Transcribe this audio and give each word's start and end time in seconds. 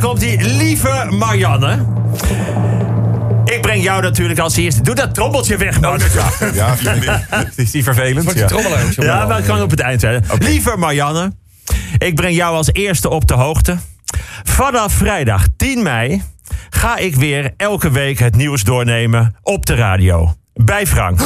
daar 0.00 0.02
komt 0.02 0.20
die 0.20 0.44
lieve 0.44 1.06
Marianne. 1.10 1.86
Ik 3.44 3.60
breng 3.60 3.82
jou 3.82 4.02
natuurlijk 4.02 4.38
als 4.38 4.56
eerste. 4.56 4.82
Doe 4.82 4.94
dat 4.94 5.14
trommeltje 5.14 5.56
weg, 5.56 5.80
man. 5.80 5.98
Ja, 6.54 6.76
vind 6.76 7.04
ik. 7.04 7.10
Is 7.56 7.70
die 7.70 7.82
vervelend? 7.82 8.32
Jongen. 8.50 8.92
Ja, 8.96 9.26
maar 9.26 9.36
dat 9.36 9.46
kan 9.46 9.62
op 9.62 9.70
het 9.70 9.80
eind 9.80 10.00
zijn. 10.00 10.24
Lieve 10.38 10.76
Marianne, 10.76 11.32
ik 11.98 12.14
breng 12.14 12.36
jou 12.36 12.56
als 12.56 12.72
eerste 12.72 13.08
op 13.08 13.26
de 13.26 13.34
hoogte. 13.34 13.76
Vanaf 14.42 14.92
vrijdag 14.92 15.46
10 15.56 15.82
mei 15.82 16.22
ga 16.70 16.96
ik 16.96 17.14
weer 17.14 17.52
elke 17.56 17.90
week 17.90 18.18
het 18.18 18.36
nieuws 18.36 18.62
doornemen 18.62 19.36
op 19.42 19.66
de 19.66 19.74
radio. 19.74 20.34
Bij 20.54 20.86
Frank. 20.86 21.20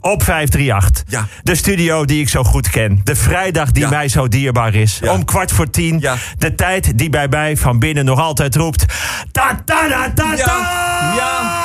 Op 0.00 0.22
538. 0.22 1.02
Ja. 1.08 1.26
De 1.42 1.54
studio 1.54 2.04
die 2.04 2.20
ik 2.20 2.28
zo 2.28 2.44
goed 2.44 2.70
ken. 2.70 3.00
De 3.04 3.16
vrijdag 3.16 3.70
die 3.72 3.82
Ja. 3.82 3.88
mij 3.88 4.08
zo 4.08 4.28
dierbaar 4.28 4.74
is. 4.74 4.98
Ja. 5.02 5.12
Om 5.12 5.24
kwart 5.24 5.52
voor 5.52 5.70
tien. 5.70 6.04
De 6.38 6.54
tijd 6.54 6.98
die 6.98 7.10
bij 7.10 7.28
mij 7.28 7.56
van 7.56 7.78
binnen 7.78 8.04
nog 8.04 8.18
altijd 8.20 8.56
roept. 8.56 8.84
Ta 9.32 9.62
ta 9.64 9.88
ta 9.88 10.12
ta 10.14 10.34
ta. 10.36 10.84
Ja. 11.16 11.64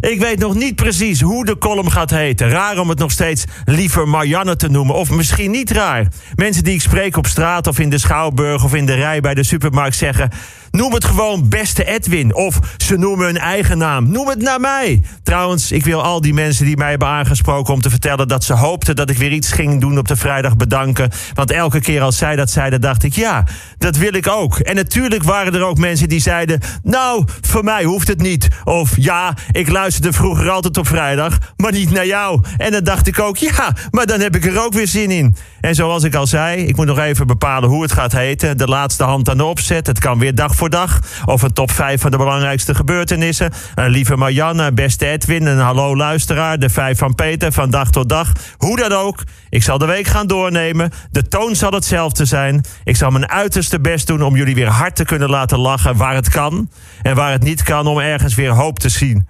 Ik 0.00 0.20
weet 0.20 0.38
nog 0.38 0.54
niet 0.54 0.74
precies 0.74 1.20
hoe 1.20 1.44
de 1.44 1.58
column 1.58 1.90
gaat 1.92 2.10
heten. 2.10 2.48
Raar 2.48 2.78
om 2.78 2.88
het 2.88 2.98
nog 2.98 3.10
steeds 3.10 3.44
liever 3.64 4.08
Marianne 4.08 4.56
te 4.56 4.68
noemen. 4.68 4.94
Of 4.94 5.10
misschien 5.10 5.50
niet 5.50 5.70
raar. 5.70 6.06
Mensen 6.34 6.64
die 6.64 6.74
ik 6.74 6.80
spreek 6.80 7.16
op 7.16 7.26
straat 7.26 7.66
of 7.66 7.78
in 7.78 7.90
de 7.90 7.98
schouwburg 7.98 8.64
of 8.64 8.74
in 8.74 8.86
de 8.86 8.94
rij 8.94 9.20
bij 9.20 9.34
de 9.34 9.42
supermarkt 9.44 9.96
zeggen. 9.96 10.30
Noem 10.72 10.92
het 10.92 11.04
gewoon 11.04 11.48
beste 11.48 11.84
Edwin. 11.84 12.34
Of 12.34 12.58
ze 12.76 12.96
noemen 12.96 13.26
hun 13.26 13.38
eigen 13.38 13.78
naam. 13.78 14.10
Noem 14.10 14.28
het 14.28 14.42
naar 14.42 14.60
mij. 14.60 15.00
Trouwens, 15.22 15.72
ik 15.72 15.84
wil 15.84 16.02
al 16.02 16.20
die 16.20 16.34
mensen 16.34 16.64
die 16.64 16.76
mij 16.76 16.90
hebben 16.90 17.08
aangesproken 17.08 17.74
om 17.74 17.80
te 17.80 17.90
vertellen 17.90 18.28
dat 18.28 18.44
ze 18.44 18.52
hoopten 18.52 18.96
dat 18.96 19.10
ik 19.10 19.16
weer 19.16 19.32
iets 19.32 19.52
ging 19.52 19.80
doen 19.80 19.98
op 19.98 20.08
de 20.08 20.16
vrijdag 20.16 20.56
bedanken. 20.56 21.10
Want 21.34 21.50
elke 21.50 21.80
keer 21.80 22.02
als 22.02 22.16
zij 22.16 22.36
dat 22.36 22.50
zeiden, 22.50 22.80
dacht 22.80 23.02
ik 23.02 23.14
ja, 23.14 23.44
dat 23.78 23.96
wil 23.96 24.14
ik 24.14 24.28
ook. 24.28 24.58
En 24.58 24.74
natuurlijk 24.74 25.22
waren 25.22 25.54
er 25.54 25.64
ook 25.64 25.78
mensen 25.78 26.08
die 26.08 26.20
zeiden: 26.20 26.60
Nou, 26.82 27.24
voor 27.40 27.64
mij 27.64 27.84
hoeft 27.84 28.08
het 28.08 28.20
niet. 28.20 28.48
Of 28.64 28.92
ja, 28.96 29.34
ik 29.50 29.68
luisterde 29.68 30.12
vroeger 30.12 30.50
altijd 30.50 30.76
op 30.76 30.86
vrijdag, 30.86 31.38
maar 31.56 31.72
niet 31.72 31.90
naar 31.90 32.06
jou. 32.06 32.42
En 32.56 32.72
dan 32.72 32.84
dacht 32.84 33.06
ik 33.06 33.18
ook: 33.18 33.36
Ja, 33.36 33.74
maar 33.90 34.06
dan 34.06 34.20
heb 34.20 34.36
ik 34.36 34.44
er 34.44 34.64
ook 34.64 34.72
weer 34.72 34.88
zin 34.88 35.10
in. 35.10 35.36
En 35.60 35.74
zoals 35.74 36.02
ik 36.02 36.14
al 36.14 36.26
zei, 36.26 36.64
ik 36.64 36.76
moet 36.76 36.86
nog 36.86 36.98
even 36.98 37.26
bepalen 37.26 37.68
hoe 37.68 37.82
het 37.82 37.92
gaat 37.92 38.12
heten. 38.12 38.58
De 38.58 38.66
laatste 38.66 39.04
hand 39.04 39.28
aan 39.30 39.36
de 39.36 39.44
opzet. 39.44 39.86
Het 39.86 39.98
kan 39.98 40.18
weer 40.18 40.34
dag 40.34 40.54
voor 40.62 40.70
dag. 40.70 41.00
Of 41.24 41.42
een 41.42 41.52
top 41.52 41.70
5 41.70 42.00
van 42.00 42.10
de 42.10 42.16
belangrijkste 42.16 42.74
gebeurtenissen. 42.74 43.52
Een 43.74 43.90
lieve 43.90 44.16
Marianne, 44.16 44.72
beste 44.72 45.06
Edwin, 45.06 45.46
een 45.46 45.58
hallo 45.58 45.96
luisteraar. 45.96 46.58
De 46.58 46.68
5 46.68 46.98
van 46.98 47.14
Peter, 47.14 47.52
van 47.52 47.70
dag 47.70 47.90
tot 47.90 48.08
dag. 48.08 48.32
Hoe 48.56 48.76
dan 48.76 48.92
ook, 48.92 49.22
ik 49.50 49.62
zal 49.62 49.78
de 49.78 49.86
week 49.86 50.06
gaan 50.06 50.26
doornemen. 50.26 50.90
De 51.10 51.28
toon 51.28 51.56
zal 51.56 51.70
hetzelfde 51.70 52.24
zijn. 52.24 52.64
Ik 52.84 52.96
zal 52.96 53.10
mijn 53.10 53.28
uiterste 53.28 53.80
best 53.80 54.06
doen 54.06 54.22
om 54.22 54.36
jullie 54.36 54.54
weer 54.54 54.68
hard 54.68 54.96
te 54.96 55.04
kunnen 55.04 55.30
laten 55.30 55.58
lachen 55.58 55.96
waar 55.96 56.14
het 56.14 56.28
kan. 56.28 56.70
En 57.02 57.14
waar 57.14 57.32
het 57.32 57.42
niet 57.42 57.62
kan 57.62 57.86
om 57.86 57.98
ergens 57.98 58.34
weer 58.34 58.50
hoop 58.50 58.78
te 58.78 58.88
zien. 58.88 59.28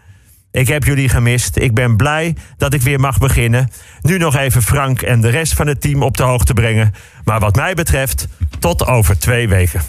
Ik 0.50 0.68
heb 0.68 0.84
jullie 0.84 1.08
gemist. 1.08 1.56
Ik 1.56 1.74
ben 1.74 1.96
blij 1.96 2.36
dat 2.56 2.74
ik 2.74 2.82
weer 2.82 3.00
mag 3.00 3.18
beginnen. 3.18 3.68
Nu 4.00 4.18
nog 4.18 4.36
even 4.36 4.62
Frank 4.62 5.02
en 5.02 5.20
de 5.20 5.28
rest 5.28 5.52
van 5.52 5.66
het 5.66 5.80
team 5.80 6.02
op 6.02 6.16
de 6.16 6.22
hoogte 6.22 6.54
brengen. 6.54 6.94
Maar 7.24 7.40
wat 7.40 7.56
mij 7.56 7.74
betreft, 7.74 8.28
tot 8.58 8.86
over 8.86 9.18
twee 9.18 9.48
weken. 9.48 9.82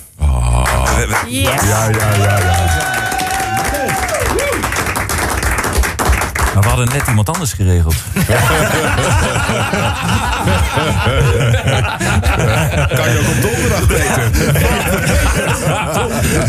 Ja, 1.27 1.51
ja, 1.63 1.89
ja, 1.89 2.37
ja. 2.37 3.01
Maar 6.53 6.63
we 6.63 6.69
hadden 6.69 6.87
net 6.87 7.07
iemand 7.07 7.29
anders 7.29 7.53
geregeld. 7.53 7.95
Kan 12.95 13.11
je 13.11 13.19
ook 13.19 13.27
op 13.35 13.41
donderdag 13.41 13.87
weten? 13.87 14.31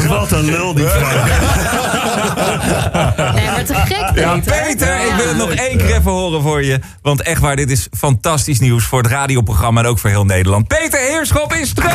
Wat 0.18 0.32
een 0.32 0.44
lul 0.44 0.74
die 0.74 0.86
Frank. 0.86 1.24
Nee, 3.34 3.46
maar 3.50 3.64
te 3.64 3.74
gek, 3.74 4.12
Peter. 4.14 4.20
Ja, 4.20 4.38
Peter, 4.44 5.06
ik 5.06 5.12
wil 5.16 5.28
het 5.28 5.36
nog 5.36 5.50
één 5.50 5.78
keer 5.78 5.96
even 5.96 6.10
horen 6.10 6.42
voor 6.42 6.64
je. 6.64 6.78
Want 7.02 7.22
echt 7.22 7.40
waar, 7.40 7.56
dit 7.56 7.70
is 7.70 7.88
fantastisch 7.96 8.58
nieuws 8.58 8.84
voor 8.84 9.02
het 9.02 9.10
radioprogramma 9.10 9.80
en 9.80 9.86
ook 9.86 9.98
voor 9.98 10.10
heel 10.10 10.24
Nederland. 10.24 10.68
Peter 10.68 11.00
Heerschop 11.00 11.52
is 11.52 11.74
terug! 11.74 11.92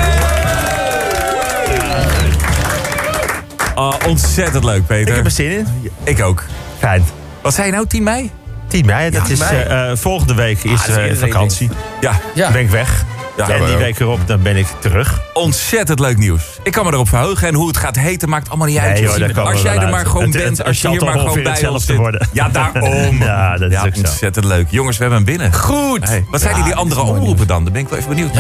Oh, 3.80 3.94
ontzettend 4.08 4.64
leuk, 4.64 4.86
Peter. 4.86 5.08
Ik 5.10 5.16
heb 5.16 5.26
er 5.26 5.32
zin 5.32 5.52
in. 5.52 5.68
Ik 6.04 6.22
ook. 6.22 6.44
Fijn. 6.80 7.04
Wat 7.42 7.54
zei 7.54 7.68
je 7.68 7.74
nou, 7.74 7.88
10 7.88 8.04
mei? 8.04 8.32
10 8.68 8.86
mei, 8.86 9.10
dat 9.10 9.24
10 9.24 9.34
is 9.34 9.40
mei. 9.40 9.62
eh, 9.64 9.92
eh, 9.92 9.98
volgende 9.98 10.34
week 10.34 10.64
is 10.64 10.86
dat 10.86 10.98
is 10.98 11.12
eh, 11.12 11.18
vakantie. 11.20 11.70
Ja, 12.02 12.20
Ja. 12.36 12.52
Ben 12.52 12.62
ik 12.62 12.70
weg. 12.70 13.06
Ja, 13.48 13.50
en 13.56 13.66
die 13.66 13.76
week 13.78 14.00
erop 14.00 14.20
dan 14.28 14.42
ben 14.42 14.56
ik 14.58 14.66
terug. 14.80 15.20
ontzettend 15.34 16.00
leuk 16.00 16.18
nieuws. 16.18 16.44
Ik 16.64 16.72
kan 16.72 16.86
me 16.86 16.92
erop 16.94 17.10
verheugen. 17.10 17.48
En 17.48 17.54
hoe 17.54 17.68
het 17.68 17.78
gaat 17.78 17.96
heten 17.96 18.30
maakt 18.30 18.50
allemaal 18.50 18.68
niet 18.68 18.78
uit. 18.78 18.94
Nee, 18.94 19.02
joh, 19.02 19.10
Als 19.12 19.20
daar 19.64 19.74
jij 19.76 19.84
er 19.84 19.90
maar 19.90 20.06
gewoon 20.06 20.32
bent, 20.32 20.58
het- 20.58 20.68
als 20.68 20.82
je 20.82 20.90
hier 20.90 21.04
maar 21.04 21.14
gewoon 21.20 21.34
bij 21.34 21.38
ons 21.42 21.50
hetzelfde 21.50 21.86
zit. 21.86 21.96
worden. 21.96 22.28
Ja, 22.32 22.50
daarom. 22.50 23.18
Ja, 23.30 23.58
dat 23.58 23.72
is 23.72 23.78
ook 23.78 23.94
zo. 23.96 24.00
ontzettend 24.00 24.46
leuk. 24.46 24.68
Jongens, 24.70 24.98
we 24.98 25.04
hebben 25.04 25.24
hem 25.26 25.36
binnen. 25.38 25.54
Goed. 25.54 26.08
Hey, 26.08 26.26
wat 26.32 26.42
zeiden 26.42 26.64
die 26.64 26.76
andere 26.76 27.02
omroepen 27.02 27.48
dan? 27.48 27.64
Daar 27.64 27.74
ben 27.74 27.82
ik 27.82 27.90
wel 27.90 27.98
even 27.98 28.10
benieuwd. 28.10 28.32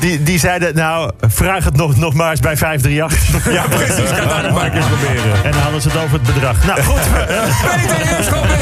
Die, 0.00 0.22
die 0.22 0.38
zeiden, 0.38 0.74
nou, 0.74 1.10
vraag 1.28 1.64
het 1.64 1.76
nog, 1.76 1.96
nog 1.96 2.14
maar 2.14 2.30
eens 2.30 2.40
bij 2.40 2.56
538. 2.56 3.52
Ja, 3.52 3.62
precies. 3.68 4.10
Ga 4.10 4.24
daar 4.26 4.42
nog 4.42 4.52
maar 4.52 4.72
eens 4.72 4.86
proberen. 4.86 5.44
En 5.44 5.50
dan 5.52 5.60
hadden 5.60 5.82
ze 5.82 5.88
het 5.88 5.96
over 5.98 6.12
het 6.12 6.34
bedrag. 6.34 6.64
Nou, 6.66 6.82
goed. 6.82 7.00
Peter. 7.12 8.55